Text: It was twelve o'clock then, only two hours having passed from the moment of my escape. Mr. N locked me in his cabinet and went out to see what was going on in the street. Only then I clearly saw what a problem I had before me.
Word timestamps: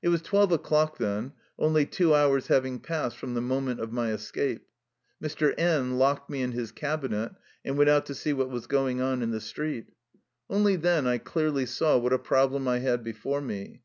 It 0.00 0.08
was 0.08 0.22
twelve 0.22 0.50
o'clock 0.50 0.96
then, 0.96 1.34
only 1.58 1.84
two 1.84 2.14
hours 2.14 2.46
having 2.46 2.78
passed 2.78 3.18
from 3.18 3.34
the 3.34 3.42
moment 3.42 3.80
of 3.80 3.92
my 3.92 4.12
escape. 4.12 4.66
Mr. 5.22 5.52
N 5.58 5.98
locked 5.98 6.30
me 6.30 6.40
in 6.40 6.52
his 6.52 6.72
cabinet 6.72 7.32
and 7.66 7.76
went 7.76 7.90
out 7.90 8.06
to 8.06 8.14
see 8.14 8.32
what 8.32 8.48
was 8.48 8.66
going 8.66 9.02
on 9.02 9.20
in 9.20 9.30
the 9.30 9.42
street. 9.42 9.88
Only 10.48 10.76
then 10.76 11.06
I 11.06 11.18
clearly 11.18 11.66
saw 11.66 11.98
what 11.98 12.14
a 12.14 12.18
problem 12.18 12.66
I 12.66 12.78
had 12.78 13.04
before 13.04 13.42
me. 13.42 13.82